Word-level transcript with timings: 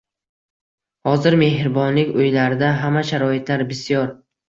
Hozir 1.09 1.37
mehribonlik 1.43 2.19
uylarida 2.25 2.75
hamma 2.83 3.07
sharoitlar 3.15 3.69
bisyor. 3.73 4.15